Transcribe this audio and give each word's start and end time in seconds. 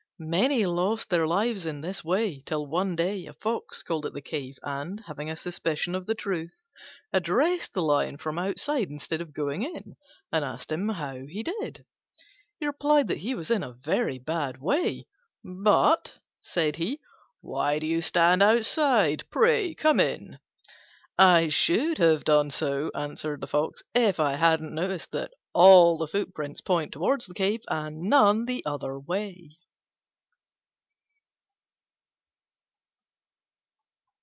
Many 0.23 0.67
lost 0.67 1.09
their 1.09 1.25
lives 1.25 1.65
in 1.65 1.81
this 1.81 2.03
way, 2.03 2.43
till 2.45 2.67
one 2.67 2.95
day 2.95 3.25
a 3.25 3.33
Fox 3.33 3.81
called 3.81 4.05
at 4.05 4.13
the 4.13 4.21
cave, 4.21 4.55
and, 4.61 4.99
having 5.07 5.31
a 5.31 5.35
suspicion 5.35 5.95
of 5.95 6.05
the 6.05 6.13
truth, 6.13 6.63
addressed 7.11 7.73
the 7.73 7.81
Lion 7.81 8.17
from 8.17 8.37
outside 8.37 8.91
instead 8.91 9.19
of 9.19 9.33
going 9.33 9.63
in, 9.63 9.95
and 10.31 10.45
asked 10.45 10.71
him 10.71 10.87
how 10.89 11.25
he 11.25 11.41
did. 11.41 11.85
He 12.59 12.67
replied 12.67 13.07
that 13.07 13.17
he 13.17 13.33
was 13.33 13.49
in 13.49 13.63
a 13.63 13.73
very 13.73 14.19
bad 14.19 14.59
way: 14.61 15.07
"But," 15.43 16.19
said 16.43 16.75
he, 16.75 16.99
"why 17.41 17.79
do 17.79 17.87
you 17.87 17.99
stand 17.99 18.43
outside? 18.43 19.23
Pray 19.31 19.73
come 19.73 19.99
in." 19.99 20.37
"I 21.17 21.49
should 21.49 21.97
have 21.97 22.25
done 22.25 22.51
so," 22.51 22.91
answered 22.93 23.41
the 23.41 23.47
Fox, 23.47 23.81
"if 23.95 24.19
I 24.19 24.33
hadn't 24.35 24.75
noticed 24.75 25.09
that 25.13 25.33
all 25.53 25.97
the 25.97 26.05
footprints 26.05 26.61
point 26.61 26.91
towards 26.91 27.25
the 27.25 27.33
cave 27.33 27.61
and 27.69 28.01
none 28.01 28.45
the 28.45 28.63
other 28.67 28.99
way." 28.99 29.57